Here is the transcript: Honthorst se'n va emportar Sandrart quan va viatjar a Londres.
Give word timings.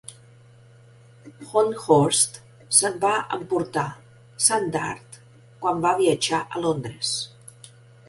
Honthorst 1.51 2.39
se'n 2.79 2.97
va 3.05 3.13
emportar 3.39 3.87
Sandrart 4.49 5.23
quan 5.63 5.89
va 5.89 5.97
viatjar 6.05 6.45
a 6.49 6.69
Londres. 6.69 7.17